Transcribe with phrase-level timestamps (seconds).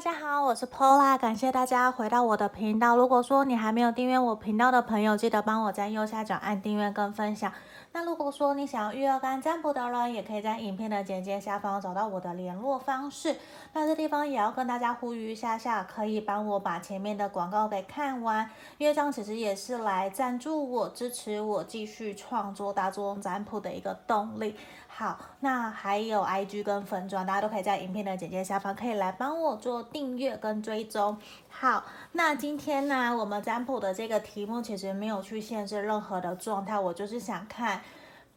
[0.00, 2.96] 大家好，我是 Pola，感谢大家回到我的频道。
[2.96, 7.52] 如果说你还没有订阅我频道的朋友，记得帮我在右下角按订阅跟分享。
[7.92, 13.36] 那如果说你想要预约跟占卜的人，也可以在影片的简介下方找到我的联络方式。
[13.74, 18.48] 那这地方也要跟大家呼吁一下下，可以帮我把前面的广告给看完，
[18.78, 24.56] 因为这样其实也是来赞助我、支持我继续创作大作占卜的一个动力。
[25.00, 31.16] 好，那还有 IG 跟粉专，大家都可以在影片的简介下方可以来帮我做订阅跟追踪。
[31.48, 31.82] 好，
[32.12, 37.80] 那今天呢，我们占卜的这个题目其实没有去限制任何的状态，我就是想看，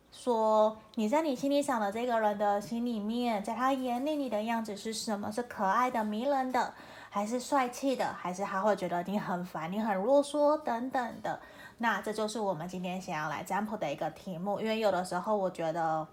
[0.10, 5.30] 说你在你心里想的这个人的心里面，在他眼里你的样子是什么？
[5.30, 6.74] 是可爱的、迷人的，
[7.10, 11.42] 还是帅气的，还是他会觉得你很烦、你很啰嗦等等的？
[11.80, 16.08] 那这就是我们今天想要来占卜的一个题目，因为有的时候我觉得。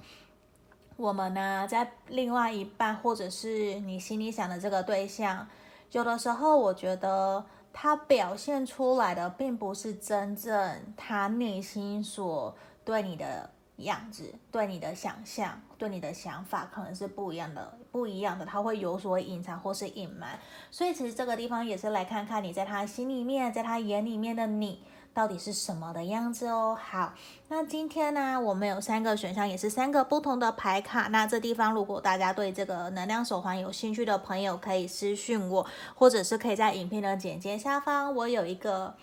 [1.00, 5.48] 我们呢，在另外一半，或者是你心里想的这个对象，
[5.92, 20.38] 有的时候我觉得他表现出来的，并不是真正他内心所对你的样子，对你的想象，对你的想法，可能是不一样的，不一样的，他会有所隐藏或是隐瞒。
[20.70, 24.84] 所以其实这个地方也是来看看你在他心里面，在他眼里面的你。
[25.12, 26.78] 到底是什么的样子哦？
[26.80, 27.14] 好，
[27.48, 31.08] 那今天呢，我们有三个选项，也是三个不同的牌卡。
[31.08, 38.94] 那这地方，如果大家对这个能量手环有兴趣的朋友，可以私讯我，或者是可以在影片的简介下方，我有一个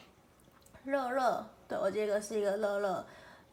[0.86, 3.06] 乐乐，对，我这个是一个乐乐，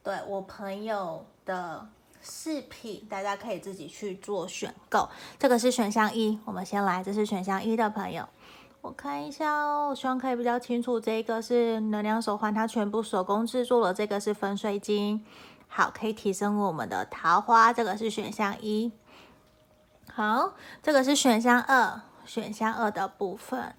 [0.02, 1.86] 对我朋友的
[2.22, 5.08] 饰品，大家可以自己去做选购。
[5.39, 8.28] 这个是选项一，我们先来，这是选项一的朋友。
[8.84, 11.00] 我看一下哦，我希望可以比较清楚。
[11.00, 13.94] 这个是能量手环，它全部手工制作了。
[13.94, 15.24] 这个是粉水晶，
[15.68, 17.72] 好，可以提升我们的桃花。
[17.72, 18.92] 这个是选项一。
[20.12, 23.74] 好，这个是选项二，选项二的部分，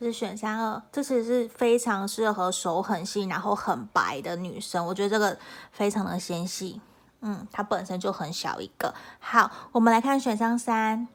[0.00, 0.82] 这是选项二。
[0.90, 4.86] 这其实是非常适合手很细，然后很白的女生。
[4.86, 5.36] 我觉得这个
[5.70, 6.80] 非常的纤细，
[7.20, 8.94] 嗯，它本身就很小一个。
[9.20, 11.06] 好，我们来看选项三。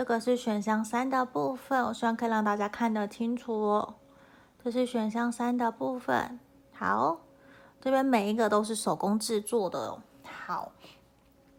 [0.00, 3.96] 这个是选项三的部分，我希望可以让大家看得清楚哦。
[4.64, 6.40] 这是选项三的部分，
[6.72, 7.18] 好，
[7.82, 9.98] 这边每一个都是手工制作的。
[10.22, 10.72] 好，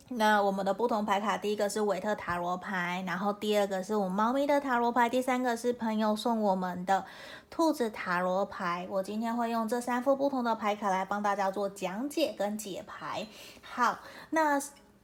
[0.08, 7.06] 那我们的不同牌卡，第一个是韦特塔罗牌，然后第二个是我猫咪的塔罗牌，第三个是朋友送我们的
[7.52, 8.88] 兔子塔罗牌。
[8.90, 13.28] 我今天会用这三副不同的牌卡来帮大家做讲解跟解牌。
[13.62, 14.00] 好，
[14.32, 14.60] 那。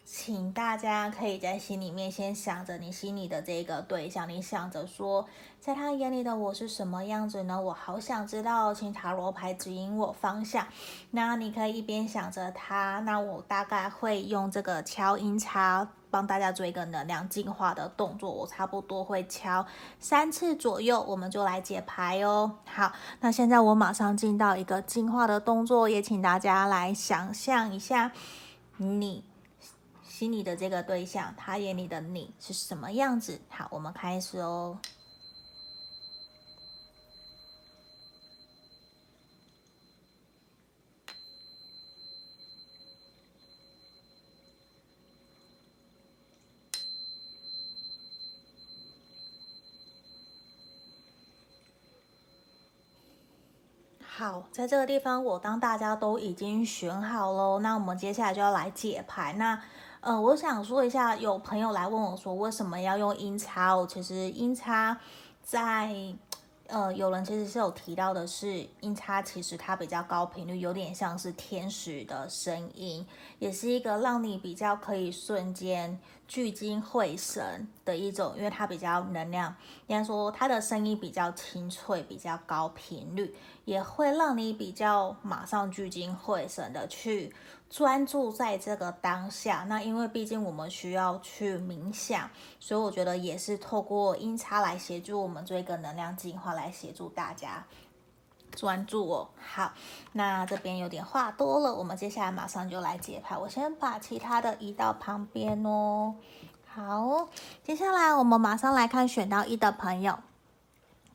[0.10, 5.28] 请大家可以在心里面先想着你心里的这个对象，你想着说，
[5.60, 7.62] 在他眼里的我是什么样子呢？
[7.62, 10.66] 我好想知道，请塔罗牌指引我方向。
[11.12, 19.68] 那你可以一边想着他，那我大概会用这个敲音叉帮大家做一个能量净化的动作，我差不多会敲
[20.00, 22.54] 三次左右，我们就来解牌哦。
[22.66, 28.14] 好，那现在我马上进到一个净化的动作，也请大家来想象一下
[28.78, 29.26] 你。
[30.18, 33.40] 心里的这个对象，他眼里的你是什么样子？
[33.50, 34.80] 好，我们开始哦。
[54.02, 59.34] 好，在这个地方，我当大家都已经选好了，那我们接下来就要来解牌。
[59.34, 59.62] 那
[60.02, 63.86] 呃，我想说一下，有朋友来问我说，为什么要用音叉哦？
[63.90, 64.98] 其实音叉
[65.44, 65.94] 在
[66.68, 73.06] 呃，有人其实是有提到的是，音叉其实它比较高频率，有点像是天使的声音，
[73.40, 75.98] 也是一个让你比较可以瞬间
[76.28, 79.56] 聚精会神的一种，因为它比较能量，
[79.88, 83.34] 应该说它的声音比较清脆，比较高频率，
[83.66, 87.34] 也会让你比较马上聚精会神的去
[87.70, 89.66] 专注在这个当下。
[89.68, 92.30] 那因为毕竟我们需要去冥想，
[92.60, 97.66] 所以我觉得也是透过音叉来协助我们做一个能量净化，来协助大家
[98.56, 99.30] 专注哦。
[99.38, 99.74] 好，
[100.14, 103.38] 那这边有点话多了，我们接下来马上就来解牌。
[103.38, 106.16] 我先把其他的移到旁边哦。
[106.66, 107.28] 好，
[107.64, 110.20] 接下来我们马上来看选到一的朋友。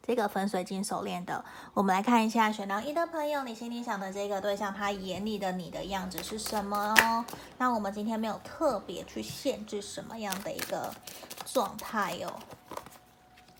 [0.05, 1.45] 这个粉水晶手链的，
[1.75, 7.25] 我们来看一下选到一的朋友，你心里想的这个对象，他眼里的你的样子是什么哦？
[7.59, 10.93] 那我们今天没有特别去限制什么样的一个
[11.45, 12.33] 状态哟。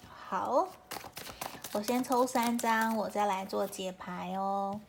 [0.05, 0.67] 好，
[1.73, 4.81] 我先抽三张，我再来做解牌哦。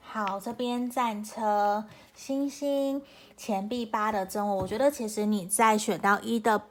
[0.00, 1.84] 好，这边战车、
[2.14, 3.02] 星星、
[3.36, 6.62] 钱币八的真我，我觉得其实你在选到一的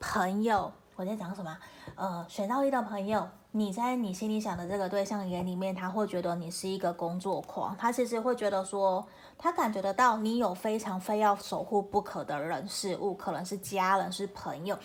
[0.00, 0.72] 朋友。
[0.96, 1.56] 我在讲什么？
[1.94, 9.02] 呃，选到一的朋友，你在你心里想的这个对象眼里面，他会觉得你是一个工作狂，他其实会觉得说，
[9.38, 14.78] 他感觉得到你有非常非要守护不可的人事物，可能是家人，是朋友。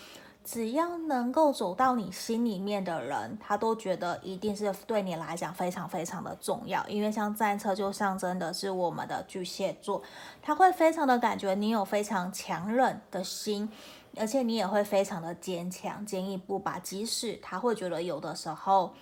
[0.44, 6.84] 只要能够走到你心里面的人，他都觉得一定是对你来讲非常非常的重要。
[6.88, 10.02] 因为像战车就象征的是我们的巨蟹座，
[10.42, 13.70] 他会非常的感觉你有非常强韧的心，
[14.18, 16.80] 而且你也会非常的坚强、坚毅不拔。
[16.80, 18.94] 即使他会觉得有的时候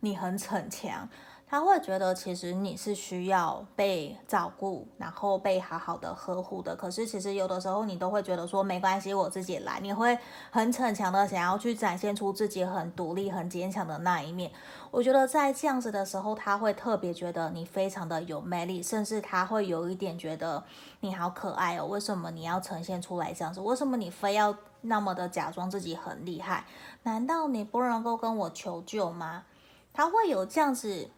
[0.00, 1.08] 你很逞强。
[1.52, 6.74] 他会觉得其实你是需要被照顾，然后被好好的呵护的。
[6.74, 9.78] 可是其实有的时候你都会觉得说没关系，我自己来。
[9.82, 10.18] 你会
[10.50, 14.50] 很逞强的想要去展现出自己很独立、很坚强的那一面。
[14.90, 20.64] 我觉得在这样子的时候，他会特别觉得你非常的有魅力，甚至他会有一点觉得
[21.00, 21.84] 你好可爱哦。
[21.84, 23.60] 为什么你要呈现出来这样子？
[23.60, 26.64] 为什么你非要那么的假装自己很厉害？
[27.02, 29.44] 难道你不能够跟我求救吗？
[29.92, 31.10] 他会有这样子。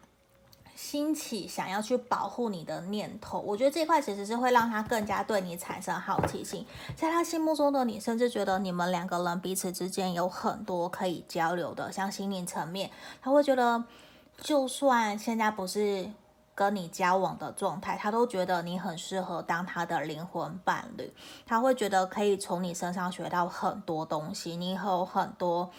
[0.75, 6.65] 兴起想要去保护你的念头，我觉得这块其实是会让他更加对你产生好奇心，
[6.97, 12.91] 在他心目中的你，甚至觉得你们两个人彼此之间有很多可以交流的，像心灵层面，
[13.21, 13.85] 他会觉得，
[14.37, 16.11] 就算现在不是
[16.53, 21.13] 跟你交往的状态，他都觉得你很适合当他的灵魂伴侣，
[21.45, 25.71] 他会觉得可以从你身上学到很多东西，你有很多。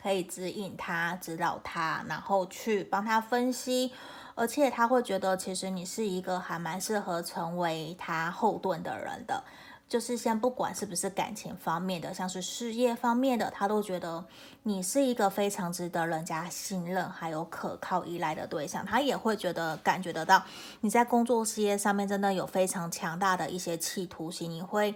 [0.00, 3.92] 可以指引他、指导他，然后去帮他分析，
[4.34, 9.42] 而且他会觉得其实你是一个还蛮适合成为他后盾的人的。
[9.88, 14.22] 就是先不管是不是感情方面的，像是事业方面的，他都觉得
[14.64, 18.84] 你是一个非常值得人家信任还有可靠依赖的对象。
[18.84, 20.44] 他也会觉得感觉得到
[20.82, 24.94] 你在工作事业上面真的有非常强大的一些企图心，你会。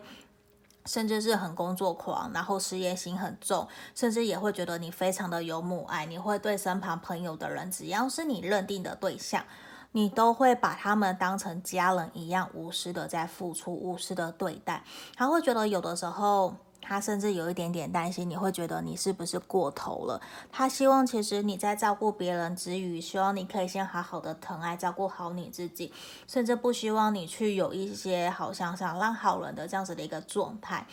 [0.86, 6.06] 甚至是很工作狂，然后事业心很重，甚至也会觉得你非常的有母爱。
[6.06, 9.44] 你会对身旁朋友的人，只要是你认定的对象，
[9.92, 14.82] 你都会把他们当成家人一样，无私的在付出，无私的对待。
[15.16, 16.54] 他会觉得有的时候。
[16.82, 20.20] 他甚至有一点点担心，你会觉得你是不是过头了？
[20.50, 25.92] 他希望其实你在照顾别人之余，希望你可以先好好的疼爱、照顾好你自己，
[26.26, 30.86] 甚至不希望你去有一些好像想让好人的这样子的一个状态。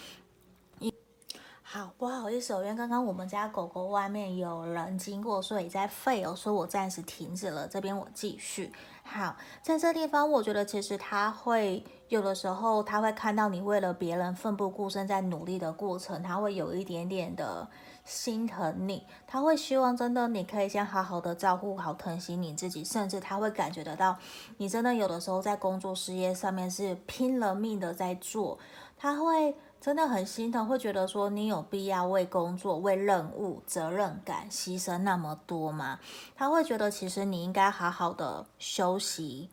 [1.71, 7.67] 好，不好意思，因为刚刚我们家狗狗外面有人经过，所以在吠哦，所以我暂时停止了。
[7.67, 8.73] 这边我继续。
[9.03, 17.67] 好，在这地方，我觉得其实他会有的时候，他会看到你为了别人奋不顾身在努力的过程，他会有一点点的
[18.03, 24.17] 心疼你，他会希望真的你可以先好好的照顾好、疼惜你自己，甚至他会感觉得到
[24.57, 28.59] 你真的有的时候在工作事业上面是拼了命的在做，
[28.97, 29.55] 他会。
[29.81, 36.01] 真的很心疼，会觉得说你有必要为工作、为任务、责任感牺牲那么多吗？
[36.35, 39.49] 他会觉得其实你应该好好的休息，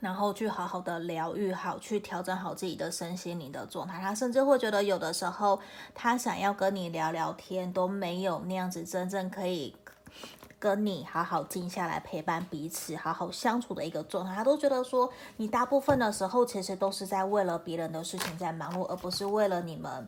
[0.00, 4.00] 然后去好好的疗愈好，去调整好自己的身心灵的状态。
[4.00, 5.60] 他甚至会觉得有的时候
[5.94, 9.76] 他想要跟你聊聊天，都没有那样子真正可以。
[10.58, 20.06] 跟你好好静下来陪伴彼此，好好相处的一个状态，他都觉得说，你大部分的时候其实都是在为了别人的事情在忙碌，而不是为了你们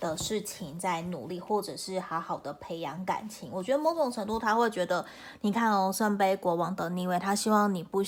[0.00, 3.48] 的事情在努力，或者是好好的培养感情。
[3.50, 5.02] 我觉得某种程度他会觉得，
[5.40, 8.02] 你看哦，圣杯国王的逆位，他希望你不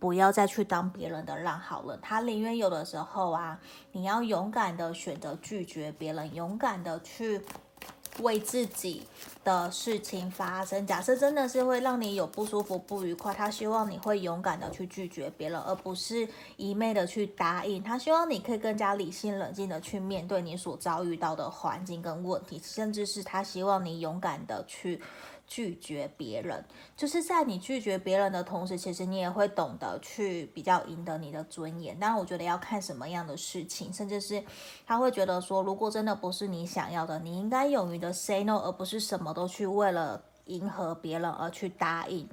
[0.00, 3.60] 不要再去当别人的让好了，他宁愿有的时候啊，
[3.92, 7.40] 你要勇敢的选择拒绝别人，勇敢的去。
[8.22, 9.06] 为自己
[9.44, 10.86] 的事情发声。
[10.86, 17.82] 假设真的是会让你有不舒服、不愉快，他希望你会勇敢的去拒绝别人，而不是一昧的去答应。
[17.82, 25.00] 他希望你可以更加理性、冷静的去面对你所遭遇到的环境跟问题，甚至是他希望你勇敢的去。
[25.50, 26.64] 拒绝别人，
[26.96, 31.98] 就是在你拒绝别人的同时，其实你也会懂得去比较赢得你的尊严。
[32.00, 34.44] 但我觉得要看什么样的事情，甚至是
[34.86, 42.28] 他会觉得说，如果真的不是你想要的，你应该勇于的 say no，而不是什么都去为了迎合别人而去答应。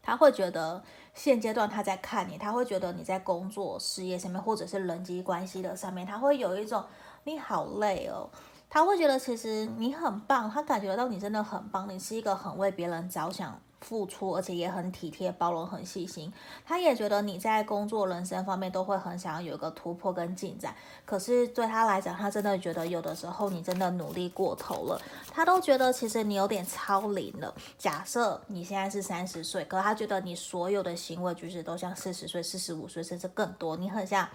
[0.00, 6.84] 他会觉得现阶段他在看你，他会觉得你在工作事业上面，或者是人际关系的上面，他会有一种
[7.24, 8.30] 你好累哦。
[8.70, 16.30] 他会觉得其实你很棒，他感觉到你真的很棒，你是一个很为别人着想、付出，而且也很体贴、包容、很细心。
[16.66, 20.74] 他也觉得你在工作、人生方面都会很想要有一个突破跟进展。
[21.06, 25.00] 可是对他来讲，他真的觉得有的时候你真的努力过头了，
[25.32, 27.54] 他都觉得其实你有点超龄了。
[27.78, 34.28] 假设你现在是三十岁，可他觉得你所有的行为举止都像四十岁、四十五岁，甚至更多，你很像。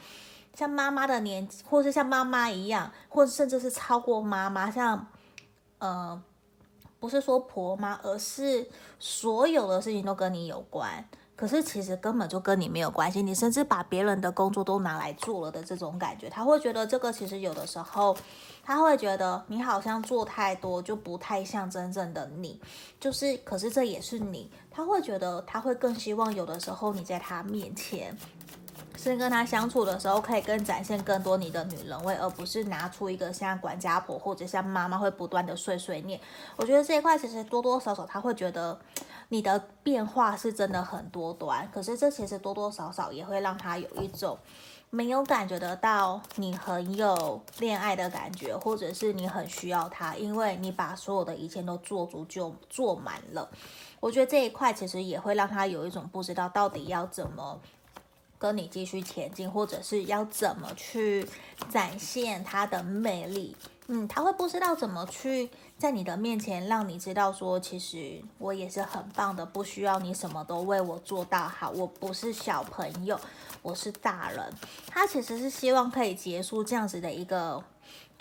[0.53, 5.07] 像妈妈的年纪，或是像妈妈一样，或者甚至是超过妈妈，像
[5.79, 6.22] 呃，
[7.00, 8.69] 不是说婆妈，而是
[9.00, 11.03] 所有的事情都跟你有关。
[11.36, 18.15] 可是其实根本就跟你没有关系，你甚至把别人的工作都拿来做了的这种感觉，他会觉得这个其实有的时候，
[18.63, 22.62] 他会觉得你好像做太多，就不太像真正的你，
[23.00, 28.15] 就是可是这也是你，他会觉得他会更希望有的时候你在他面前。
[28.95, 36.19] 是跟他相处的时候，可以更展现更多你的女人味，而不是拿出一个像管家婆或者像妈妈会不断的碎碎念。
[36.55, 38.79] 我觉得这一块其实多多少少他会觉得
[39.29, 44.38] 你的变化是真的很多端，可是这其实多多少少也会让他有一种
[44.89, 53.50] 没有感觉得到你很有恋爱的感觉，或者是你很需要他，因为你把所有的一切都做足就做满了。
[54.00, 57.59] 我觉得这一块其实也会让他有一种不知道到底要怎么。
[58.43, 61.25] 跟你继续前进，或者是要怎么去
[61.69, 63.55] 展现他的魅力？
[63.88, 71.69] 嗯，他会不知道怎么去在你的面前让你知道说，其实我也是很棒的，不需要你什么都为我做到好。
[71.69, 73.17] 我不是小朋友，
[73.62, 74.53] 我是大人。
[74.88, 77.63] 他其实是希望可以结束这样子的一个。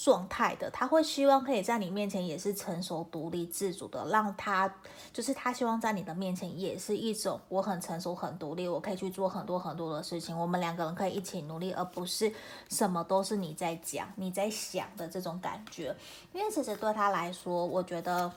[0.02, 4.68] 状态的，他会希望可以在你面前也是成熟、独立、自主的，让他
[5.12, 12.32] 就是他希望在你的面前也是一种我很成熟、很独立，我可以去做很多很多的事情，我们两个人可以一起努力，而不是
[12.68, 15.94] 什么都是你在讲、你在想的这种感觉。
[16.32, 18.28] 因为其实对他来说，我觉得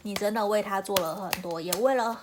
[0.00, 2.18] 你真的为他做了很多，也为了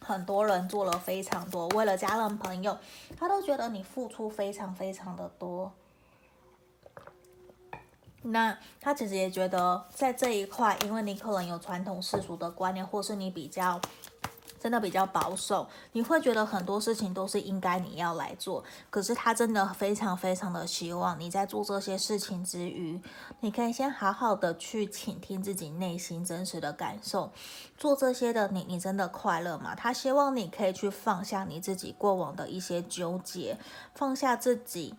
[0.00, 2.74] 很多人做了非常多，为了家人朋友，
[3.18, 5.70] 他都觉得你付出非常非常的多。
[8.22, 13.80] 那他其实也觉得，在这一块，因为你可能有传统世俗的观念，或是你比较
[14.60, 18.62] 真的比较保守，你会觉得很多事情都是应该你要来做。
[18.90, 23.00] 可是他真的非常非常的希望你在做这些事情之余，
[23.40, 27.32] 你可以先好好的去倾听自己内心真实的感受。
[27.76, 29.74] 做这些的你，你真的快乐吗？
[29.74, 33.58] 他希望你可以去放下你自己过往的一些纠结，
[33.96, 34.94] 放下自己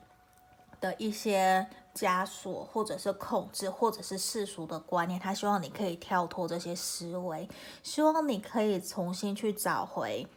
[0.81, 1.69] 的一些。
[1.93, 7.47] 枷锁，或者是控制，或者是世俗的观念，他希望你可以跳脱这些思维，
[7.83, 10.27] 希望你可以重新去找回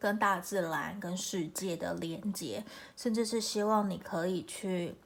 [0.00, 2.64] 跟大自然、跟世界的连接，
[2.96, 4.96] 甚至是希望你可以去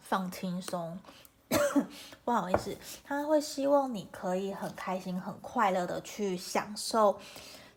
[0.00, 1.00] 放轻松。
[2.24, 7.18] 不好意思，他会希望你可以很开心、很快乐的去享受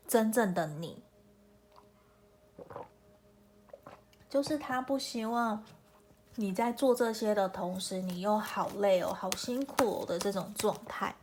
[0.08, 1.02] 真正的你，
[4.30, 5.64] 就是他不希望。
[6.40, 11.14] 你在做这些的同时，你又好累哦，好辛苦的这种状态。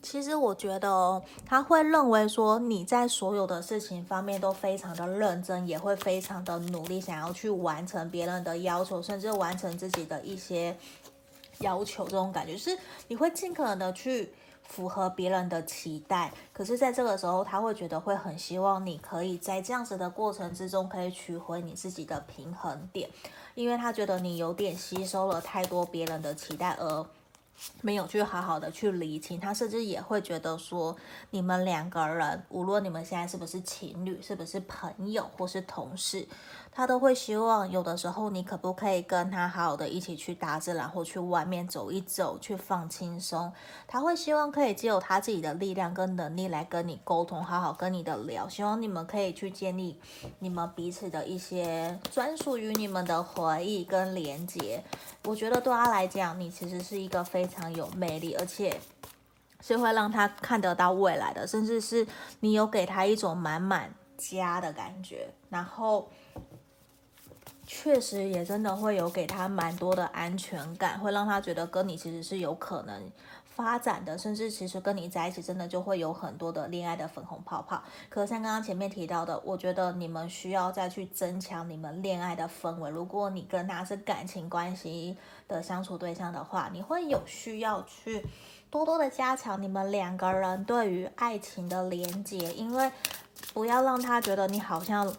[0.00, 10.74] 其实我觉得，他会认为说你在所有的事情方面都非常的认真，也会非常的努力，想要去完成别人的要求，甚至完成自己的一些
[11.58, 12.04] 要求。
[12.04, 12.74] 这种感觉是
[13.08, 14.32] 你会尽可能的去。
[14.68, 23.08] 符合别人的期待，可是，在这个时候，他会觉得会很希望你可以在这样子的过程之中，可以取回你自己的平衡点，
[23.54, 27.06] 因为他觉得你有点吸收了太多别人的期待，而
[27.80, 29.40] 没有去好好的去理清。
[29.40, 30.94] 他甚至也会觉得说，
[31.30, 36.28] 你们两个人，无论你们现在是不是情侣，是不是朋友，或是同事。
[36.78, 43.52] 他都会希望有的时候你可不可以跟他好好的一起去大自然或去外面走一走，去放轻松。
[43.88, 48.48] 他会希望可以借由他自己的力量跟能力来跟你沟通，好好跟你的聊。
[48.48, 49.98] 希望你们可以去建立
[50.38, 54.80] 你们彼此的一些专属于你们的回忆跟连接。
[55.24, 58.80] 我觉得对他来讲，你其实是一个非常有魅力，而且
[59.60, 62.06] 是会让他看得到未来的，甚至是
[62.38, 66.08] 你有给他一种满满家的感觉，然后。
[67.70, 73.12] 确实也真的会有给他蛮多的安全感，会让他觉得跟你其实是有可能
[73.44, 77.82] 发展的，甚至其实跟你在一起真的就会有很多的恋爱的粉红泡泡。
[78.08, 82.88] 可像刚刚前面提到的，我觉得你们需要再去增强你们恋爱的氛围。
[82.88, 85.14] 如果你跟他是感情关系
[85.46, 88.24] 的相处对象的话，你会有需要去
[88.70, 92.90] 多多的加强你们两个人对于爱情的连接，因为
[93.52, 95.14] 不要让他觉得你好像。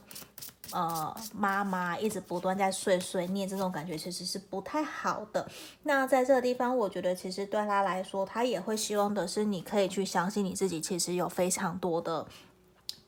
[0.72, 5.50] 呃，妈妈一直不断在碎碎念，这种感觉其实是不太好的。
[5.84, 12.28] 那在这个地方，我觉得其实对他来说，他也会希望的是，你可以去相信你自己，其实有非常多的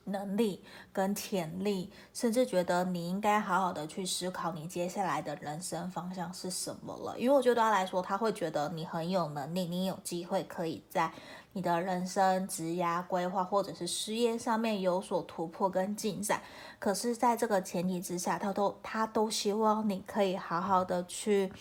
[0.04, 7.16] 能力跟潜力，甚至觉得你应该好好的去思考你接下来的人生方向是什么了。
[7.16, 11.12] 因为我觉得对他来说，他会觉得你很有能力，你有机会可以在。
[11.54, 16.42] 你的人生职涯规划或者是事业上面有所突破跟进展，
[16.78, 21.52] 可是，在这个前提之下，他都他都希望你可以好好的去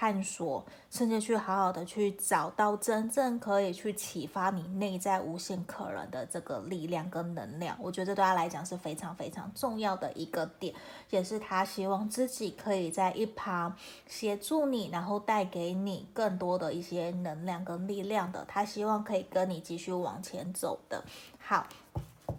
[0.00, 7.76] 探索，甚至去好好的去找到真正可以去启发你内在无限可能的这个力量跟能量。
[7.80, 10.72] 我觉得对他来讲是非常非常重要的一个点，
[11.10, 13.74] 也是他希望自己可以在一旁
[14.06, 18.44] 协助你，然后带给你更多的一些能量跟力量的。
[18.46, 21.02] 他希望可以跟你继续往前走的。
[21.40, 21.66] 好。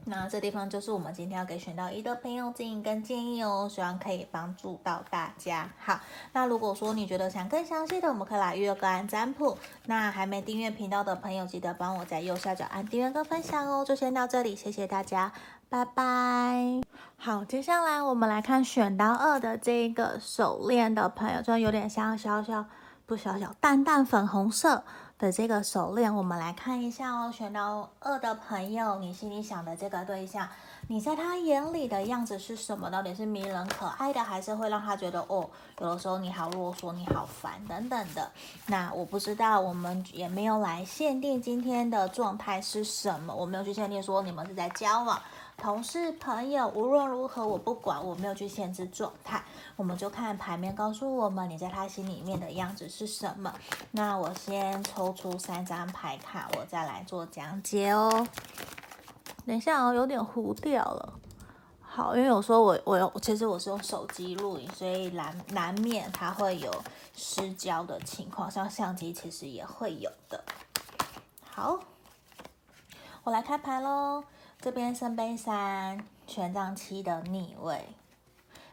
[0.09, 5.69] 那这地方就是我们今天要给选到一的朋友建议跟建议哦，希望可以帮助到大家。
[5.77, 5.99] 好，
[6.33, 9.55] 那如果说你觉得想更详细的，我们可以来预约个案占卜。
[9.85, 13.85] 那还没订阅频道的朋友，记得帮我在右下角按订阅跟分享哦。
[13.85, 15.31] 就先到这里，谢谢大家，
[15.69, 16.81] 拜拜。
[17.15, 22.65] 好，接下来我们来看选到二的这个手链的朋友，就有点像小小
[23.05, 24.83] 不小小淡淡粉红色。
[25.19, 27.29] 的这个手链，我们来看一下哦。
[27.29, 30.47] 选到二的朋友，你心里想的这个对象，
[30.87, 32.89] 你在他眼里的样子是什么？
[32.89, 35.49] 到底是迷人可爱的，还是会让他觉得哦，
[35.79, 38.31] 有的时候你好啰嗦，你好烦等等的？
[38.67, 45.21] 那我不知道，我们也没有来限定今天的状态是什么，我没有去限定说你们是在交往。
[45.59, 49.43] 同事、朋友，无论如何，我不管，我没有去限制状态，
[49.75, 53.53] 我们就看牌面告诉我们你在他心里面的样子是什么。
[53.91, 58.25] 那我先抽出三张牌卡，我再来做讲解哦。
[59.45, 61.13] 等一下哦，有点糊掉了。
[61.81, 66.71] 好，因为有时候我我有，其实我是用手机录影，所以难难免它会有
[67.13, 70.43] 失焦的情况，像相机其实也会有的。
[71.43, 71.79] 好，
[73.23, 74.23] 我来开牌喽。
[74.61, 77.81] 这边圣杯三，权杖七的逆位，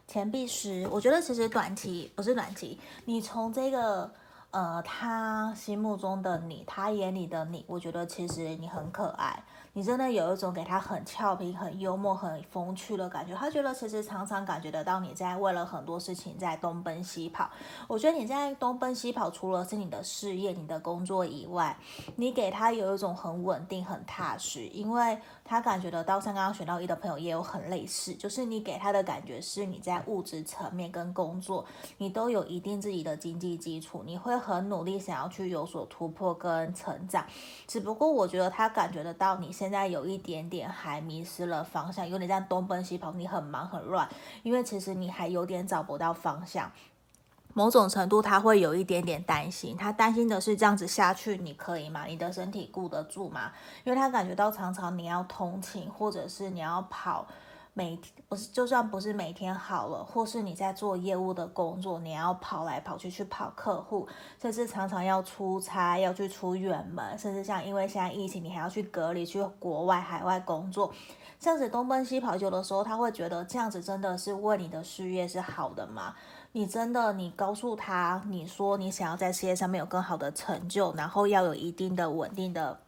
[0.05, 0.85] 钱币十。
[0.91, 4.11] 我觉得其实短期不是短期，你从这个
[4.51, 9.41] 呃他心目中的你，他眼里的你，我觉得其实你很可爱。
[9.73, 13.35] 你真的有一种给他很俏皮、很幽默、很风趣的感觉。
[13.35, 17.47] 他觉得其实常常感觉得到你在为了很多事情在东奔西跑。
[17.87, 21.77] 我觉得你在东奔西跑，除了是你的事业、你的工作以外，
[22.15, 25.15] 你给他有一种很稳定、很踏实，因为
[25.47, 31.65] 他感觉得到，像刚刚选到一的朋友也有很类似，就是你给他的感觉是你在物质层面跟工作，
[31.97, 37.25] 你都有一定自己的经济基础，你会很努力想要去有所突破跟成长。
[37.65, 44.07] 只不过我觉得他感觉得到你现在有一点点还迷失了方向，有点在东奔西跑，你很忙很乱，
[44.43, 46.69] 因为其实你还有点找不到方向。
[47.57, 52.05] 某种程度他会有一点点担心，他担心的是这样子下去你可以吗？
[52.05, 53.51] 你的身体顾得住吗？
[53.83, 57.25] 因为他感觉到常常你要通勤，或者是你要跑。
[57.73, 64.07] 每天不是，就算不是每天好了，或是你在做业务的工作，你要跑来跑去去跑客户，
[64.39, 70.91] 甚至常常要出差，要去出远门，甚至像因为现在疫情，你还要去隔离，去国外海外工作，
[71.39, 76.15] 这样子东奔西跑，有的时候他会觉得这样子真的是为你的事业是好的吗？
[76.57, 82.79] 你真的，你告诉他，你说你想要在事业上面有更好的成就，然后要有一定的稳定的。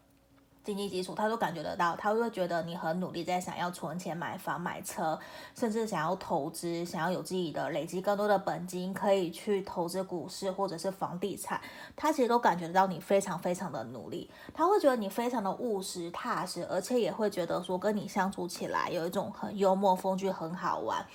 [0.63, 5.17] 经济基础，他都感觉得到，他会觉得你很努力，在想要存钱买房买车，
[5.55, 11.61] 甚至想要投资，想要有自己的累积更多的本金，可以去投资股市或者是房地产。
[11.95, 21.05] 他其实都感觉得到你非常非常的努力，他会觉得你非常的务实踏实，而且也会觉得说跟你相处起来有一种很幽默风趣，很好玩。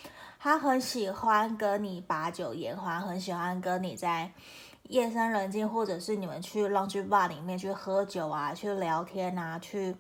[0.45, 4.31] 他很喜欢跟你把酒言欢，很喜欢跟你在。
[4.91, 9.97] 夜深人静，或者是你们去 lounge bar 里面去喝酒啊，去聊天啊，去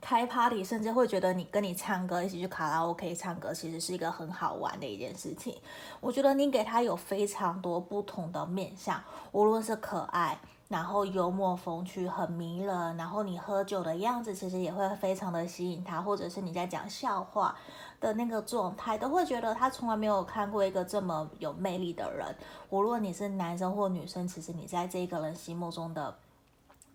[0.00, 5.54] 开 party，甚至会觉得你跟你唱歌，一起去卡拉 OK 唱歌，其实是一个很好玩的一件事情。
[6.00, 17.56] 我觉得你给他有非常多不同的面向，无论是可爱，然后幽默风趣，很迷人，然后你喝酒的样子，其实也会非常的吸引他，或者是你在讲笑话。
[18.00, 22.32] 的那个状态，都会觉得他从来没有看过一个这么有魅力的人。
[22.70, 26.16] 无论你是男生或女生，其实你在这个人心目中的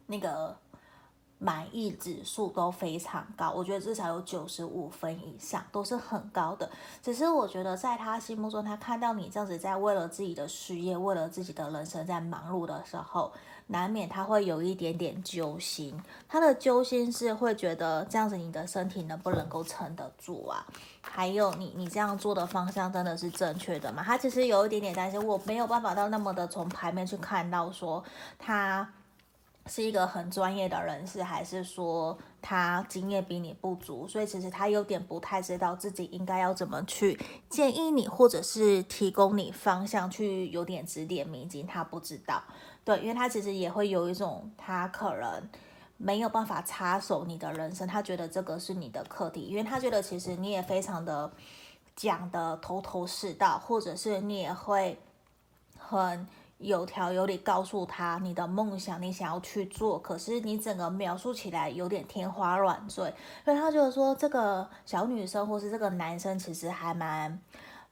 [0.05, 0.55] 那个
[1.39, 3.51] 满意指数都非常高。
[3.51, 6.71] 我觉得至少有九十五分以上，都是很高的。
[7.01, 13.33] 只是我觉得在他心目中，他看到你这样子在为了自己的事业，为了自己的人生在忙碌的时候。
[13.67, 20.65] 难免他会有一点点揪心，他的揪心是会觉得这样子你的身体能不能够撑得住啊？
[21.02, 24.04] 还有你你这样做的方向真的是正确的吗？
[24.06, 28.04] 他其实有一点点担心，我没有办法到那么的从牌面去看到说
[28.38, 28.88] 他
[29.67, 37.17] 是一个很专业的人士，还是说他经验比你不足，所以其实他有点不太知道自己应该要怎么去
[37.49, 42.43] 建议你，或者是提供你方向去有点指点迷津，他不知道。
[42.86, 45.50] 对，因为他其实也会有一种，他可能
[45.96, 51.32] 没有办法插手你的人生，他觉得这个是你的课题，因为他觉得其实你也非常的
[51.96, 55.00] 讲的头头是道，或者是你也会
[55.78, 63.13] 很有条有理告诉他你的梦想，你想要去做，可是你整个描述起来有点天花乱坠，
[63.46, 67.39] 所以他就是说这个小女生或是这个男生其实还蛮。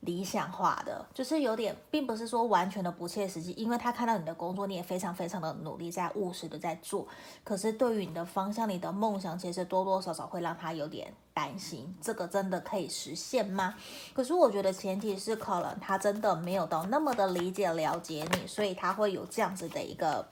[0.01, 7.07] 理想化的，就是有点，并不是说完全的不切实际，因为他看到你的工作，你也非常非常的努力，在务实的在做。
[7.43, 13.75] 可是对于你的方向、你的梦想，其实多多少少会让他有点担心，这个真的可以实现吗？
[14.13, 20.27] 可是我觉得前提是，可能他真的没有到那么的理解了解你，所以他会有这样子的一个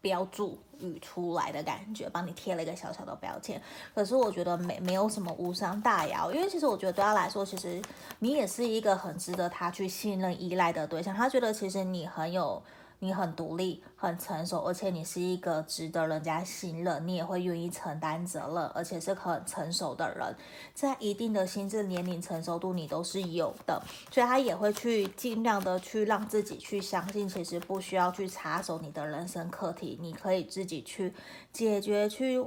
[0.00, 0.58] 标注。
[0.80, 3.60] 语出来的感觉，帮你贴了一个小小的标签。
[3.94, 7.80] 可是我觉得没没有什么无伤大雅，因为其实我觉得对他来说，其实
[8.18, 11.14] 你也是一个很值得他去信任依赖的对象。
[11.14, 12.62] 他觉得其实你很有。
[12.98, 20.34] 你很独立，很成熟，而且你是一个值得人家信任，你也会愿意承担责任，而且是很成熟的人，
[20.72, 31.12] 在一定的心智年龄成熟度，你都是有的，所以他也会去尽量的去让自己去相信，其实不需要去插手你的人生课题，你可以自己去
[31.52, 32.42] 解决，去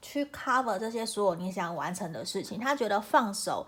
[0.00, 2.58] 去 cover 这些所有你想完成的事情。
[2.58, 3.66] 他觉得放手。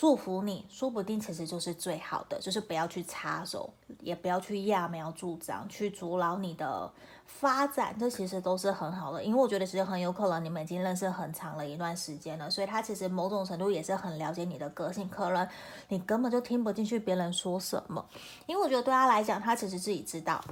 [0.00, 3.68] 祝福你，说不定其实就是最好的，就是不要去插手，
[4.00, 6.90] 也不要去揠苗助长，去阻挠你的
[7.26, 9.22] 发展，这其实都是很好的。
[9.22, 15.46] 因为我觉得其实很有可能你们已经认识很长了一段时间了，所以他其实某种程度也是很了解你的个性，可能
[15.88, 18.02] 你根本就听不进去别人说什么。
[18.46, 20.42] 因为我觉得对他来讲，他其实自己知道。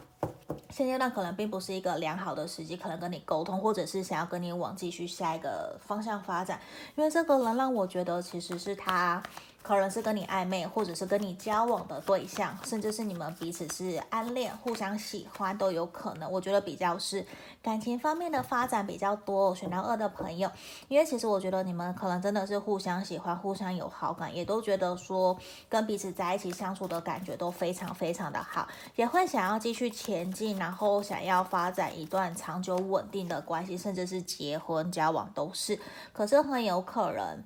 [0.70, 6.60] 现阶段可能并不是一个良好的时机，可能跟你沟通，或者是想要跟你往继续下一个方向发展。
[6.94, 9.22] 因为这个人让我觉得，其实是他。
[9.62, 16.30] 可能是跟你暧昧，或者是跟你交往的对象，甚至是你们彼此是暗恋、互相喜欢都有可能。
[16.30, 17.26] 我觉得比较是
[17.62, 19.54] 感情方面的发展比较多。
[19.54, 20.50] 选到二的朋友，
[20.88, 25.36] 因为其实我觉得你们可能真的是互相喜欢、互相有好感，也都觉得说
[25.68, 28.66] 跟彼此在一起相处的感觉都非常非常的好，
[28.96, 35.78] 也会想要继续前进，然后想要发展一段长久稳定的关系，甚至是结婚交往都是。
[36.14, 37.44] 可是很有可能。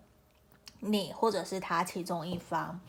[0.84, 2.80] 你或者是他其中一方，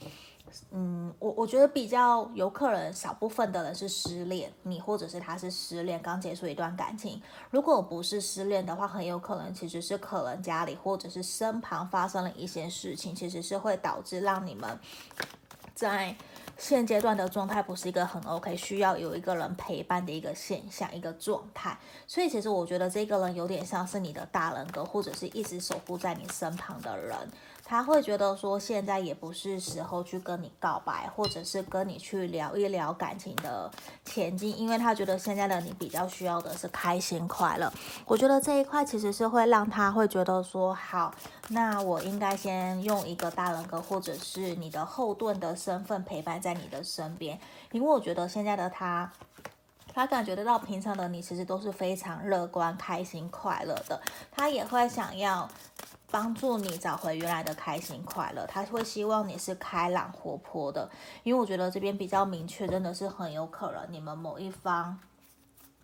[0.72, 7.22] 嗯，我我觉得比较有可能，少部分的人是失恋，你或者是他是失恋，刚结束一段感情。
[7.52, 14.80] 如果不是失恋的话，很有可能其实是可能家里或者是身旁发生了一些事情，其实是会导致让你们
[15.76, 16.16] 在
[16.58, 21.78] 现阶段的状态不是一个很 OK，需要有一个人陪伴的一个现象，一个状态。
[22.08, 27.18] 所以其实我觉得这个人有点像是你的大人格，或者是一直守护在你身旁的人。
[27.66, 33.72] 他会觉得说，现在也不是时候去跟你告白，或者是跟你去聊一聊感情的
[34.04, 37.72] 前进，因为他觉得现在的你比较需要的是开心快乐。
[38.06, 41.16] 我觉得这一块其实是会让他会觉得说，好，
[41.48, 47.40] 那我应该先用一个大人格，或者是你的后盾的身份陪伴在你的身边，
[47.72, 49.10] 因为我觉得现在的他，
[49.94, 54.02] 他感觉得到平常的你其实都是非常乐观、开心、快乐的，
[54.32, 55.50] 他也会想要。
[56.12, 60.88] 帮助你找回原来的开心快乐，他会希望你是开朗活泼的，
[61.24, 65.00] 因为我觉得这边比较明确，真的是很有可能你们某一方，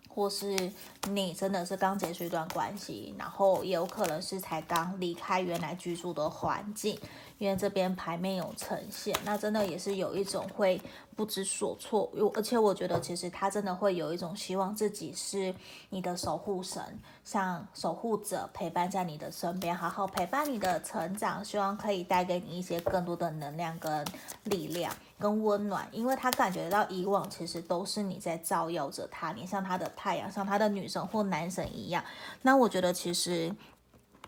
[0.08, 0.72] 或是
[1.08, 6.96] 你真的是刚结束一段关系，然后也有可能是才刚离开原来居住的环境。
[7.38, 10.80] 因为这边牌面有呈现，那真的也是有一种会
[11.20, 12.10] 不知所措。
[12.34, 15.54] 而且我觉得其实他真的会有一种希望自己是
[15.90, 16.82] 你的守护神，
[17.22, 24.02] 像守护者陪伴在你的身边，好好陪伴你的成长，希望可以带给你一些更多的能量跟
[24.44, 25.86] 力量跟温暖。
[25.92, 32.02] 因为他感觉到以往其实都是你在照耀着他，你像他的太阳，像他的女神或男神一样。
[32.40, 33.54] 那我觉得其实。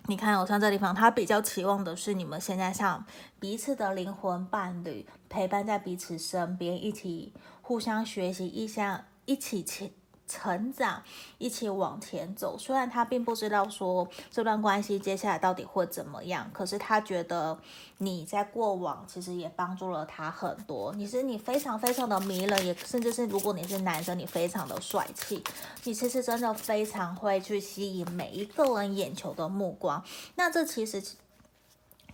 [0.07, 3.07] 你看，我像这地方，他比较期望的是你们现在像
[3.39, 9.93] 彼此的灵魂伴侣，陪伴在彼此身边，一起互相学习，一相一起前。
[10.33, 11.03] 成长，
[11.37, 12.57] 一起往前走。
[12.57, 17.59] 虽然他并不知道说这段关系接下来到底会怎么样，可是他觉得
[17.99, 20.95] 你在过往其实也帮助了他很多。
[20.95, 25.45] 你是你非常非常的迷人，也甚至是如果你是男生，你非常的帅气。
[25.85, 30.03] 你其实真的非常会去吸引每一个人眼球的目光。
[30.37, 31.03] 那这其实。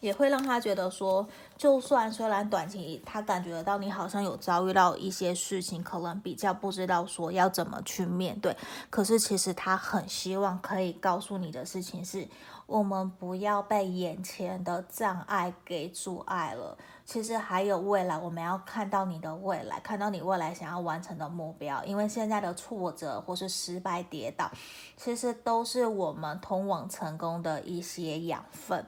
[0.00, 8.56] 也会让他觉得说，就算虽然短期他感觉得到你好像有遭遇到一些事情，可能比较不知道说要怎么去面对。
[8.90, 12.26] 可是其实他很希望可以告诉你的事情是，
[12.66, 16.76] 我们不要被眼前的障碍给阻碍了。
[17.04, 21.82] 其实还有未来，我们要看到你的未来，看到你未来想要完成的目标。
[21.84, 24.50] 因为现在的挫折或是失败跌倒，
[24.94, 28.84] 其实都是我们通往成功的一些养分。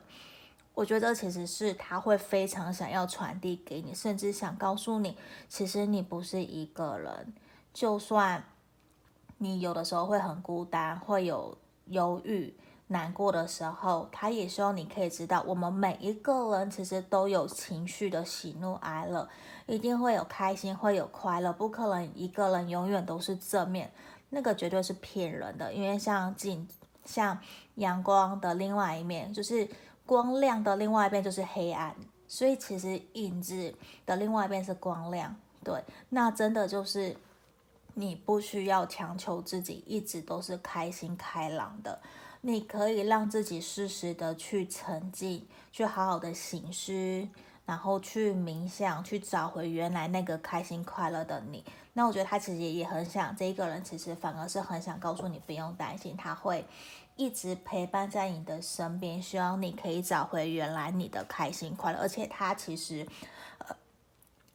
[0.73, 7.35] 我觉得其实是他会非常想要传递给你，甚至想告诉你，其实你不是一个人。
[7.75, 8.43] 就算
[9.39, 12.57] 你有的时候会很孤单，会有忧郁、
[12.87, 19.29] 难过的时候，他也希望你可以知道，我们每一个人其实都有情绪的喜怒哀乐，
[19.67, 23.93] 一定会有开心，会有快乐，不可能一个人永远都是正面，
[24.31, 25.75] 那个绝对是骗人的。
[25.75, 26.67] 因为像镜，
[27.05, 27.39] 像
[27.75, 29.69] 阳光的另外一面，就是。
[30.11, 31.95] 光亮的另外一边就是黑暗，
[32.27, 33.73] 所以其实影子
[34.05, 35.37] 的另外一边是光亮。
[35.63, 37.17] 对，那真的就是
[37.95, 42.01] 你不需要强求自己一直都是开心开朗的，
[42.41, 47.29] 你可以让自己适时的去沉静，去好好的醒思，
[47.65, 51.65] 然后去冥想，去找回原来那个开心快乐的你。
[51.93, 56.67] 那我觉得他其实也很想，这一个人其实反而是很想告诉你，不用担心，他会。
[57.21, 61.99] 一直陪伴在你的身边，希望你可以找回原来你的开心快乐。
[61.99, 63.07] 而且他其实，
[63.59, 63.77] 呃，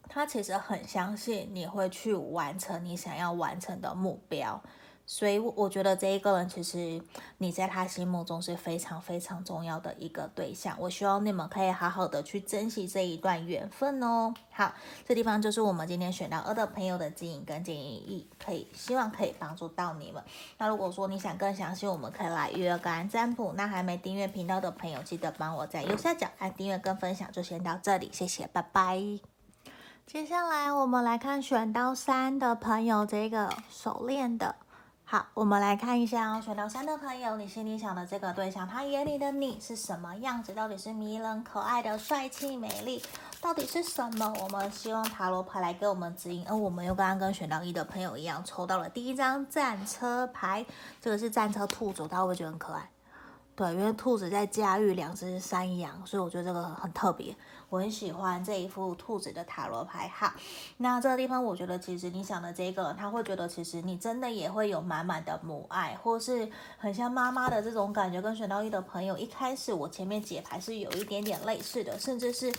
[0.10, 4.60] 他其实很相信你会去完成你想要完成的目标。
[5.08, 7.02] 所以我觉得这一个人其实
[7.38, 10.76] 你在他心目中是非常非常重要的一个对象。
[10.80, 14.34] 我希望你们可以好好的去珍惜这一段缘分哦。
[14.52, 14.74] 好，
[15.08, 20.24] 这地方就是我们今天选到二的朋友的指引跟建议，可以希望可以帮助到你们。
[20.58, 23.54] 那如果说你想更详细，我们可以来预约个案占卜。
[23.56, 27.32] 那还没订阅频道的朋友，记得帮我在右下角按订阅跟分享。
[27.32, 29.00] 就先到这里，谢谢，拜拜。
[30.08, 34.56] 接下来我们来看选到三的朋友这个手链的。
[35.08, 40.52] 好，我们来看一下哦，选到三的朋友，你心里想的这个对象，他眼里的你是什么样子？
[40.52, 43.04] 到底是迷人、可爱的、帅气、美丽，
[43.40, 44.34] 到底是什么？
[44.42, 46.44] 我们希望塔罗牌来给我们指引。
[46.50, 50.66] 而我们又刚刚跟选到一的朋友一样，抽到了第一张战车牌，
[51.00, 52.90] 这个是战车兔子，他会不会觉得很可爱？
[53.56, 57.34] 对，因为兔子在驾驭两只山羊，所以我觉得这个很特别。
[57.76, 60.08] 我很喜欢这一副兔子的塔罗牌。
[60.08, 60.34] 哈，
[60.78, 68.22] 那这个地方我觉得，其实你想的这个，他会觉得其实你真的也会有满满的母爱，或是很像妈妈的这种感觉。
[68.22, 72.50] 跟选到一的朋友，一开始我前面解牌是有一点点类似的，甚至是。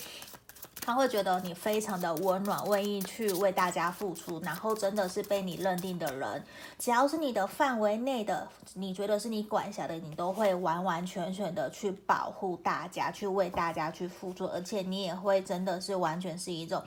[0.87, 6.40] 他会觉得你非常的温暖，愿意去为大家付出，然后真的是被你认定的人，
[6.79, 16.81] 只要是你的范围内的，你觉得是你管辖的，你都会完完全全的去保护大家，去为大家去付出，而且你也会真的是完全是一种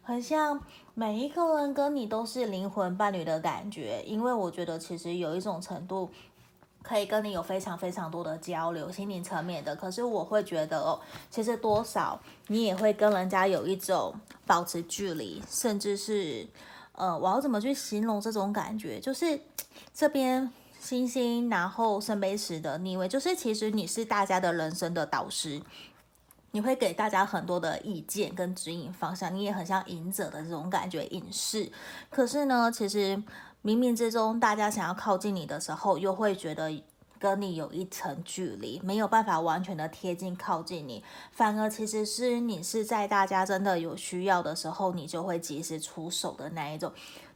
[0.00, 0.60] 很像
[0.94, 6.08] 每一个人跟你都是灵魂伴侣的感觉，因为我觉得其实有一种程度。
[6.82, 9.76] 可以跟你有非常非常多的交流，心灵层面的。
[9.76, 10.98] 可是我会觉得哦，
[11.30, 14.14] 其实多少你也会跟人家有一种
[14.46, 16.46] 保持距离，甚至是，
[16.92, 18.98] 呃，我要怎么去形容这种感觉？
[18.98, 19.38] 就是
[19.92, 25.60] 这边星星，然后圣杯十的逆位，就是其实你是大家的人生的导师，
[26.52, 31.70] 你会给大家很多的意见跟指引方向，你也很像隐者的这种感觉，隐士。
[32.08, 33.22] 可是呢，其实。
[33.62, 36.82] 冥冥之中，大家想要靠近你的时候，又会觉得
[37.18, 41.04] 跟你有一层距离，没有办法完全的贴近靠近你。
[41.30, 46.90] 反而其实是你是在大家真的有需要的时候，你就会及时出手的那一种。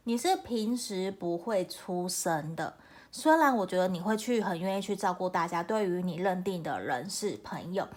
[0.05, 2.75] 你是平时不会出声的，
[3.11, 7.87] 虽然我觉得你会去很愿意去照顾大家，对于你认定的人是朋友。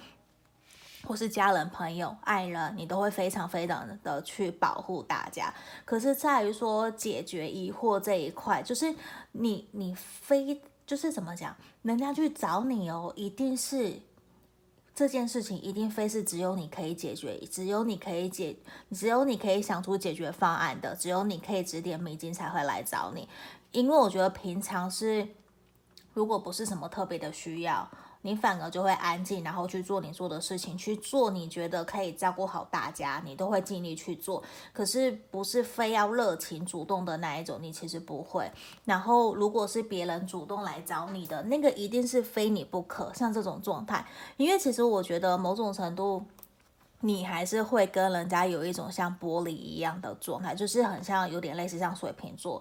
[1.08, 5.52] 或是家人、朋友、爱人，你都会非常非常的去保护大家。
[5.86, 8.94] 可是在于说解决疑惑这一块，就是
[9.32, 13.94] 你你非就是怎么讲，人家去找你哦，一定是
[14.94, 18.54] 这件事情一定非是只有你可以解决，只有你可以解，
[18.90, 23.26] 只有你可以想出解决方案的，只有你可以指点迷津才会来找你。
[23.72, 25.26] 因为我觉得平常是，
[26.12, 27.88] 如果不是什么特别的需要。
[28.22, 34.42] 你反而就会安静，然后去做你做的事情，去做你觉得可以照顾好大家，你都会尽力去做。
[34.72, 38.50] 可是不是非要热情主动的那一种，你其实不会。
[38.84, 43.12] 然后如果是别人主动来找你的，那个一定是非你不可。
[43.14, 44.04] 像这种状态，
[44.36, 46.24] 因为其实我觉得某种程度，
[47.00, 52.60] 你还是会跟人家有一种像玻璃一样的状态，就是很像有点类似像水瓶座。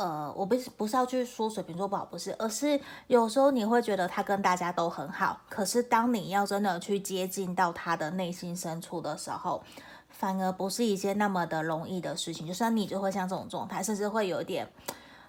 [0.00, 9.62] 呃，我不是不是要去说水瓶座不好，不是，而是有时候你会觉得他跟大家都很好，可是当你要真的去接近到他的内心深处的时候，
[10.08, 12.46] 反而不是一件那么的容易的事情。
[12.46, 14.66] 就像你就会像这种状态，甚至会有点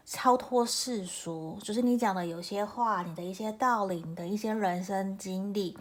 [0.05, 5.77] 超脱世俗，就是你讲的有些话，你的一些道理，你的一些人生经历，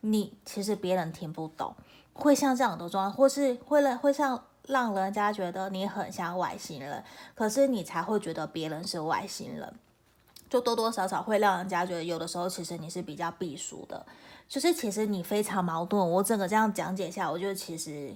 [0.00, 1.76] 你其实别人听不懂，
[2.14, 4.42] 会像这样的状态，或是会会像。
[4.68, 7.02] 让人家觉得你很像外星人，
[7.34, 9.74] 可是你才会觉得别人是外星人。
[10.48, 14.04] 就多多少少会让人家觉得有的时候其实你是比较避俗的，
[14.48, 16.10] 就是其实你非常矛盾。
[16.10, 18.14] 我整个这样讲解下，我觉得其实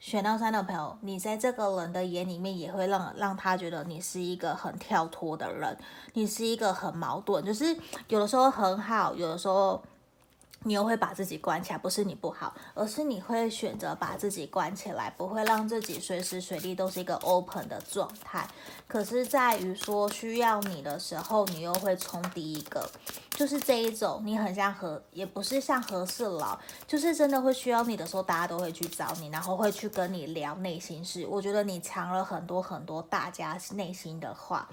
[0.00, 5.76] 选到三的朋友，你在这个人的眼里面也会让让他觉得你是一个很跳脱的人，
[6.14, 7.76] 你是一个很矛盾，就是
[8.08, 9.82] 有的时候很好，有的时候。
[10.64, 18.46] 你又会把自己关起来，不是你不好，而是你会选择把自己关起来，不会让自己随时随地都是一个 open 的状态。
[18.86, 22.90] 可是在于说需要你的时候，你又会冲第一个，
[23.30, 31.24] 就是这一种，你很像和，也不是像和事佬，就是真的会需要你的时候，大家都会去找你，然后会去跟你聊内心事。
[31.26, 34.68] 我觉得你藏了很多很多大家内心的话。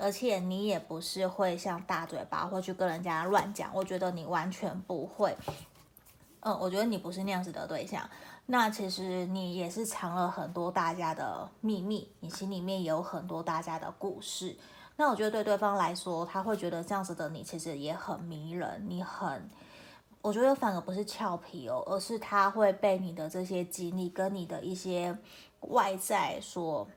[0.00, 3.70] 而且你也不是会像大嘴巴，会去跟人家乱讲。
[3.74, 5.36] 我觉得你完全不会。
[6.40, 8.08] 嗯，我觉得你不是那样子的对象。
[8.46, 14.56] 那其实你也是藏了很多大家的秘密，你心里面也有很多大家的故事。
[14.96, 19.50] 那我觉得对对方来说，他会觉得这样子的你其实也很迷人，你很，
[20.22, 25.18] 我觉得反而不是俏皮哦，而是他会被你的这些经历跟你的一些
[25.62, 26.88] 外在所。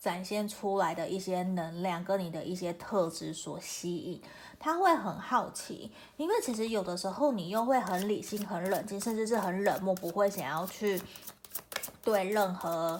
[0.00, 4.22] 展现出来的一些能量跟你的一些特质所吸引，
[4.58, 11.00] 他会很好奇，因为其实有的时候你又会很理性、很冷静，甚至是很冷漠，不会想要去
[12.02, 12.98] 对任何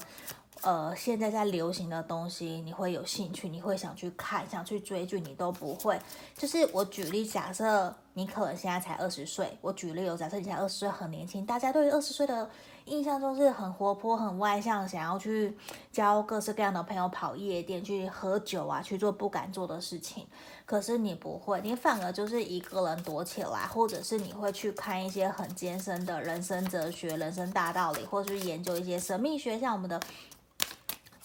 [0.62, 6.00] 呃现在在流行的东西你会有兴趣，你会想去看、想去追剧，你都不会。
[6.36, 12.48] 就是我举例，假设你可能现在才二十岁，我举例，有假设你才二十岁，很年轻，大家对于二十岁的。
[12.88, 15.54] 印象中是很活泼、很外向，想要去
[15.92, 20.26] 交各式各样的朋友，跑夜店、去喝酒啊，去做不敢做的事情。
[20.64, 30.00] 可是你不会，你反而就是一个人躲起来，或者是你会去看一些很艰深的人生哲学、人生大道理，或者是研究一些神秘学，像我们的。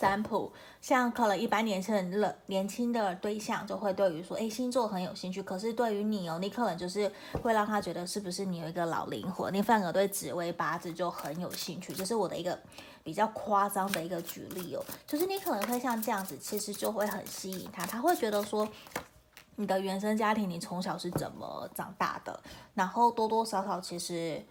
[0.04, 5.42] 占卜，像可能一般年轻人、年轻的对象就会对于说，诶，星座很有兴趣。
[5.42, 7.10] 可是对于你哦，你可能就是
[7.42, 11.94] 会让他觉得是不是你有一个老灵魂，你反而对紫微八字就很有兴趣。
[11.94, 12.60] 这是我的一个
[13.02, 18.68] 比较夸张的一个举例哦，就是你可能会像这样子，其实就会很吸引他，他会觉得说，
[19.56, 22.38] 你的原生家庭，你从小是怎么长大的，
[22.74, 24.44] 然后多多少少，其实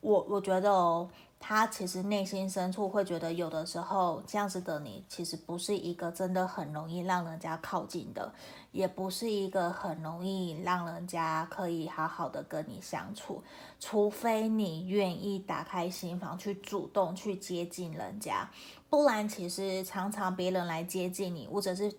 [0.00, 1.06] 我我觉得哦。
[1.38, 8.32] 他其实内心深处会觉得，有的时候这样子的你，其实不是一个真的很容易让人家靠近的，
[8.72, 13.44] 也不是一个很容易让人家可以好好的跟你相处，
[13.78, 18.50] 除非你愿意打开心房去主动去接近人家，
[18.90, 21.94] 不然其实常常别人来接近你，或者是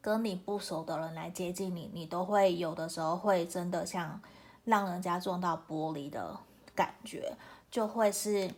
[0.00, 4.20] 跟你不熟的人来接近你，你都会有的时候会真的像
[4.64, 6.36] 让人家撞到玻璃的
[6.74, 7.36] 感觉。
[7.70, 8.50] 就会是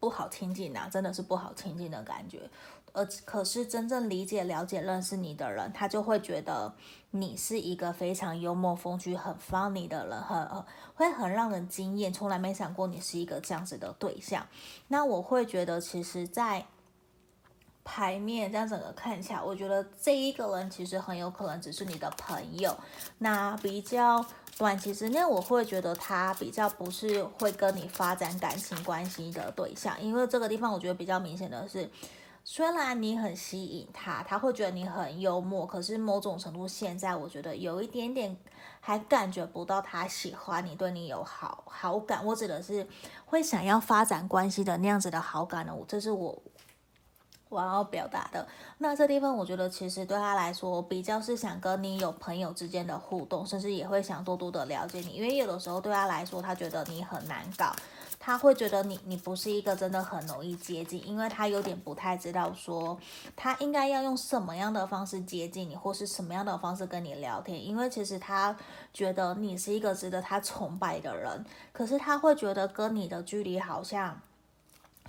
[0.00, 2.48] 不好亲近呐、啊，真的是不好亲近的感觉。
[2.92, 6.72] 而可是真正理解、了解、认识你的人，他就会觉得
[7.10, 12.12] 你是一个非常幽默风趣、很 funny 的人，很会很让人惊艳。
[12.12, 14.46] 从来没想过你是一个这样子的对象。
[14.86, 16.66] 那我会觉得，其实，在
[17.82, 22.78] 牌面这样整个看起来，我觉得这一个人其实很有可能只是你的朋友。
[23.18, 24.24] 那比较。
[24.56, 31.90] 短期之内，我会觉得他比较不是会跟你发展感情关系的对象，因为这个地方我觉得比较明显的是，
[32.44, 38.36] 虽然你很吸引他，他会觉得你很幽默，可是某种程度现在我觉得有一点点
[38.78, 42.24] 还感觉不到他喜欢你，对你有好好感。
[42.24, 42.86] 我指的是
[43.26, 46.42] 会想要发展关系的那样子的好感呢，这是我。
[47.48, 48.46] 我要表达的
[48.78, 57.72] 那这地方，我觉得其实对他来说，比较是想跟你有朋友之间的互动，甚至也会想多多的了解你，因为有的时候对他来说，他觉得你很难搞，
[58.18, 62.98] 他会觉得你你不是一个真的很容易接近，因为他有点不太知道说
[63.36, 68.56] 他应该要用什么样的方式接近你，或是什么样的方式跟你聊天，因为其实他
[68.92, 74.20] 觉得你是一个值得他崇拜的人，可是他会觉得跟你的距离好像。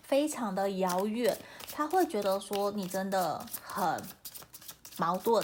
[0.07, 1.35] 非常的遥远，
[1.71, 4.01] 他会觉得说你真的很
[4.97, 5.43] 矛盾，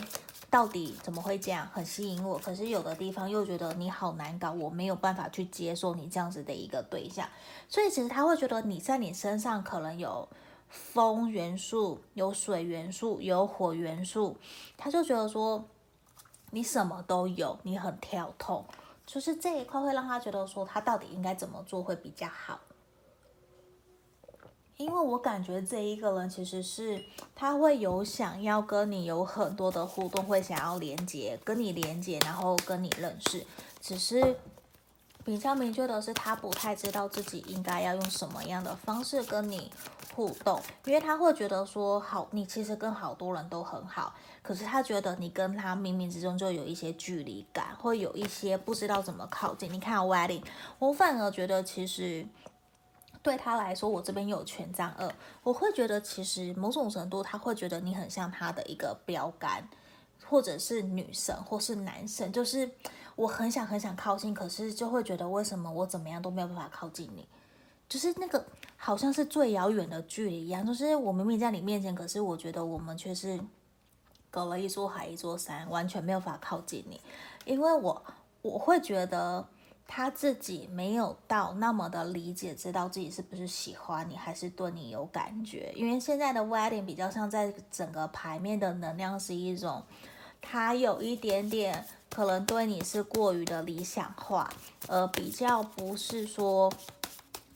[0.52, 1.68] 到底怎么会这样？
[1.74, 7.28] 很吸引我，可是有的地方又觉得你好难搞，我没有办法去接受你这样子的一个对象，
[7.68, 10.30] 所以其实他会觉得你在你身上可能有
[10.70, 14.38] 风元素、有水元素、有火元素，
[14.78, 15.66] 他就觉得说
[16.52, 18.64] 你什么都有，你很跳痛，
[19.08, 22.60] 就是这一块会让他觉得说他到底应该怎么做会比较好。
[24.82, 27.04] 因为我感觉这一个人其实是
[27.36, 33.46] 他会有想要跟你有很多的互动，会想要连接，跟你连接，然后跟你认识。
[33.80, 34.36] 只是
[35.24, 39.72] 比较明确的是，他不太知道自己应该要用什么样的方式跟你
[40.16, 49.72] 互动，因为他会觉得说，好，你其实跟好多人都很好，可是他觉得你跟他冥冥之中就有一些距离感，会有一些不知道怎么靠近。
[49.72, 50.44] 你看 Wedding，
[50.80, 52.26] 我反而觉得其实
[53.22, 55.14] 对他来说，我这边有权杖二，
[55.44, 59.68] 我会觉得其实某种程度他会觉得你很像他的一个标杆，
[60.26, 62.70] 或者是女神，或是男神，就是
[63.16, 67.28] 我很想很想靠近，可是就会觉得为什么我怎么样都没有办法靠近你，
[67.88, 68.46] 就是那个。
[68.84, 73.40] 好像是最遥远的距离一样，就是我明明在你面前，可是我觉得我们却是
[74.32, 77.00] 隔了一座海一座山，完全没有法靠近你。
[77.46, 78.04] 因为我
[78.42, 79.48] 我会觉得
[79.94, 85.70] 他自己没有到那么的理解，知道自己是不是喜欢你，还是对你有感觉。
[85.76, 89.84] 因为现在的 wedding 比较像在整个牌面的能量是一种，
[90.42, 94.50] 他有一点点可能对你是过于的理想化，
[94.88, 96.72] 而比较不是说。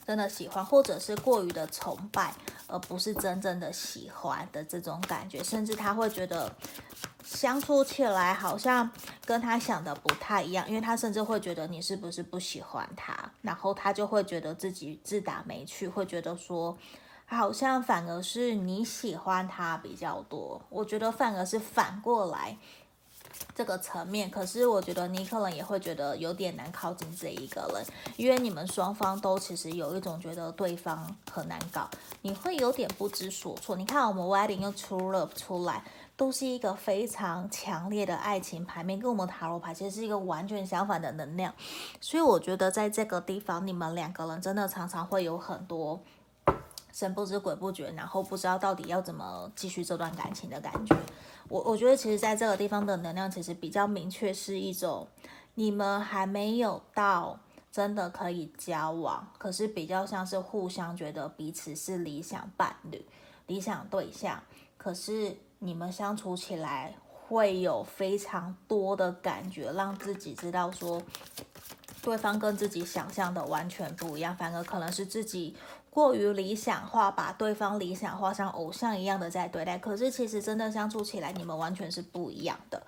[0.06, 2.32] 真的喜欢，或者是过于的崇拜，
[2.68, 6.56] 而不是真正的喜欢的这种感觉，甚至他会觉得
[7.26, 8.90] 相处起来好像
[9.26, 16.78] 跟他想的不太一样，因为他甚至会觉得你是不是不喜欢他，然后他就会觉得自己自打没趣，会觉得说
[17.26, 22.58] 好像反而是你喜欢他比较多，我觉得反而是反过来。
[23.54, 31.90] 这个层面，可是我觉得你可能也会觉得有点难靠近这一个人，因为你们双方都其实有一种觉得对方很难搞，
[32.22, 33.76] 你会有点不知所措。
[33.76, 35.84] 你看我们 wedding 又出了出来，
[36.18, 41.54] 都是一个非常强烈的爱情牌面，跟我们塔罗牌其实是一个完全相反的能量，
[42.00, 46.00] 所以我觉得在这个地方，你们两个人真的常常会有很多
[46.94, 50.96] 神不知鬼不觉，然后不知道到底要怎么继续这段感情的感觉。
[51.50, 55.08] 我我觉得，其实在这个地方的能量其实比较明确，是一种
[55.56, 57.38] 你们还没有到
[57.70, 63.06] 真的可以交往，可是比较像是互相觉得彼此是理想伴侣、
[63.48, 64.42] 理想对象，
[64.78, 71.02] 可是你们相处起来会有非常多的感觉，让自己知道说
[72.02, 75.56] 对方跟自己想象的完全不一样，反而可能是自己。
[75.90, 82.86] 过于理想化，把对方理想化，像偶像一样的在对待，可是其实真的相处起来，你们完全是不一样的。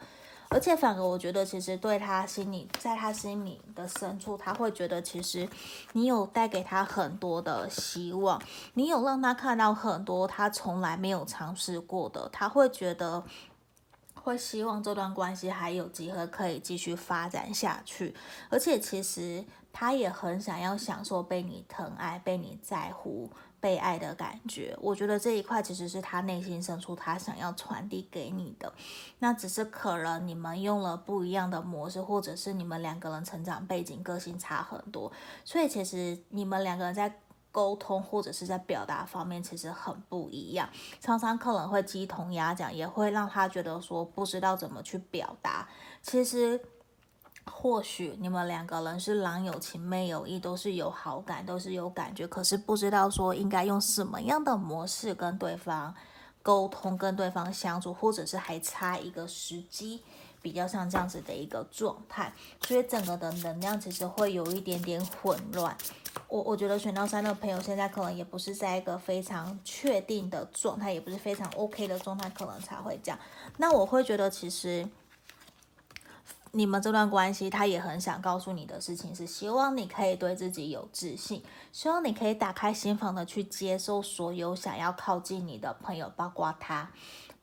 [0.50, 5.48] 而且反而我觉得，其实对他心里，在他心里的深处，他会觉得其实
[5.94, 8.42] 你有带给他很多的希望，
[8.74, 13.24] 你有让他看到很多他从来没有尝试过的，他会觉得
[14.14, 18.16] 会希望这段关系还有机会可以继续发展下去。
[18.50, 19.46] 而且其实。
[19.80, 23.30] 他也很想要享受被你疼爱、被你在乎、
[23.60, 24.78] 被爱的感觉。
[24.82, 28.72] 我觉得这一块其实是他内心深处他想要传递给你的。
[29.20, 35.12] 那只是可能你们用了不一样的模式，或者是你们两个人成长背景、个性差很多，
[35.44, 37.20] 所以其实你们两个人在
[37.52, 40.70] 沟通或者是在表达方面其实很不一样。
[41.00, 45.68] 常常可能会鸡同鸭讲，也会让他觉得说不知道怎么去表达。
[46.02, 46.60] 其实。
[47.52, 55.94] 或许你们两个人是郎有情妹有意，都是有好感，都是有感觉，可是不知道说应该用什么样的模式跟对方
[56.44, 60.02] 沟通，跟对方相处，或者是还差一个时机，
[60.42, 62.34] 比较像这样子的一个状态，
[62.66, 65.76] 所以整个的能量其实会有一点点混乱。
[66.28, 73.20] 我我觉得选到三的朋友现在可能也不是在一个非常确定的状态，也不是非常 OK 的状态，可能才会这样。
[73.58, 74.88] 那我会觉得其实。
[76.52, 86.92] 你们这段关系，他也很想告诉你的事情是，希望你可以对自己有自信，希望你可以打开心房的去接受所有想要靠近你的朋友，包括他，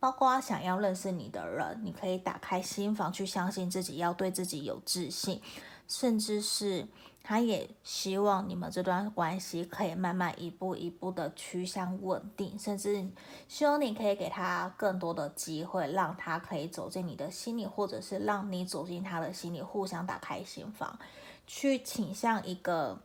[0.01, 5.41] 包括想要认识你的人，你可以打开心房去相信自己，要对自己有自信，
[5.87, 6.89] 甚至是。
[7.27, 13.03] 他也希望你们这段关系可以慢慢一步一步的趋向稳定，甚至
[13.49, 20.99] 希望你可以给他更多的机会，让他可以走进你的心里，或者是让你走进他的心里，互相打开心房，
[21.47, 23.01] 去倾向一个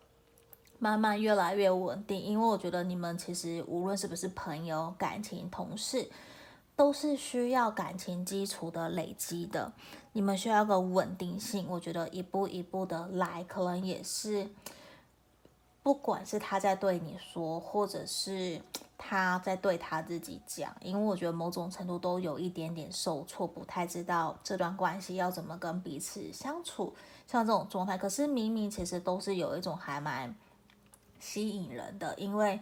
[0.80, 2.22] 慢慢越来越稳定。
[2.22, 6.06] 因为我觉得你们其实无论是不是朋友、感情、同事，
[6.80, 9.74] 都是需要感情基础的累积的。
[10.14, 14.50] 你们需要个稳定性，我觉得一步一步的来，可能也是，
[15.84, 18.62] 不管是他在对你说，或者是
[18.98, 26.96] 他在对他自己讲，因为我觉得某种程度都有一点点受挫，不太知道这段关系要怎么跟彼此相处，
[27.28, 27.98] 像这种状态。
[27.98, 30.34] 可是明明其实都是有一种还蛮
[31.20, 32.58] 吸引人的，因为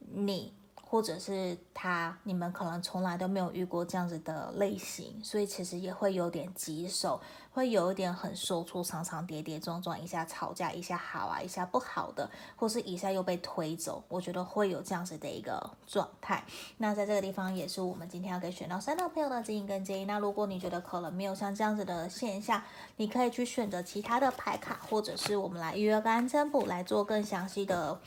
[0.00, 0.52] 你。
[0.94, 7.20] 或者是他你们可能从来都没有遇过这样子的类型，所以其实也会有点棘手，
[7.50, 16.44] 会有一点很受挫，常常跌跌撞撞，一下吵架，一下好啊，一下不好的，或是一下又被推走，我觉得会有这样子的一个状态。
[16.78, 20.04] 那在这个地方也是我们今天要给选到三的朋友的指引跟建议。
[20.04, 22.62] 那如果你觉得可能没有像这样子的现象，
[22.98, 27.98] 你可以去选择其他的牌卡，或者是我们来预约个安占卜来做更详细的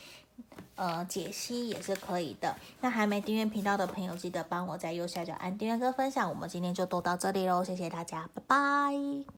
[0.75, 2.55] 呃解析也是可以的。
[2.81, 6.29] 那还没订阅频道的朋友，记得帮我在右下角按订阅跟分享。
[6.29, 9.33] 我们今天就都到这里喽，谢谢大家，拜拜。